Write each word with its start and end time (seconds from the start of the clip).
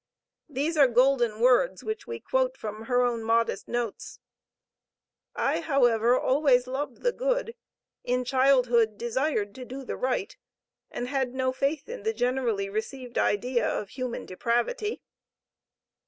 These 0.49 0.77
are 0.77 0.87
golden 0.87 1.39
words 1.39 1.83
which 1.83 2.07
we 2.07 2.19
quote 2.19 2.57
from 2.57 2.85
her 2.85 3.03
own 3.03 3.23
modest 3.23 3.67
notes: 3.67 4.19
"I, 5.35 5.59
however, 5.59 6.19
always 6.19 6.65
loved 6.65 7.03
the 7.03 7.11
good, 7.11 7.53
in 8.03 8.25
childhood 8.25 8.97
desired 8.97 9.53
to 9.53 9.63
do 9.63 9.85
the 9.85 9.95
right, 9.97 10.35
and 10.89 11.07
had 11.07 11.35
no 11.35 11.51
faith 11.53 11.87
in 11.87 12.01
the 12.01 12.13
generally 12.15 12.67
received 12.67 13.19
idea 13.19 13.69
of 13.69 13.89
human 13.89 14.25
depravity." 14.25 15.03